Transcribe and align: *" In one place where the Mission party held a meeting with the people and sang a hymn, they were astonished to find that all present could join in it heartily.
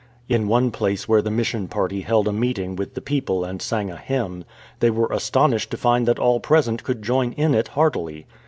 *" 0.19 0.27
In 0.35 0.47
one 0.47 0.71
place 0.71 1.07
where 1.07 1.21
the 1.21 1.29
Mission 1.29 1.67
party 1.67 2.01
held 2.01 2.27
a 2.27 2.33
meeting 2.33 2.75
with 2.75 2.95
the 2.95 3.01
people 3.01 3.43
and 3.45 3.61
sang 3.61 3.91
a 3.91 3.97
hymn, 3.97 4.45
they 4.79 4.89
were 4.89 5.11
astonished 5.13 5.69
to 5.69 5.77
find 5.77 6.07
that 6.07 6.17
all 6.17 6.39
present 6.39 6.83
could 6.83 7.03
join 7.03 7.33
in 7.33 7.53
it 7.53 7.67
heartily. 7.67 8.25